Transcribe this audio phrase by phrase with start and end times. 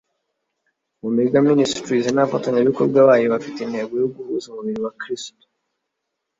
[1.07, 5.45] Omega Ministries n’abafatanyabikorwa bayo bafite intego yo guhuza umubiri wa Kristo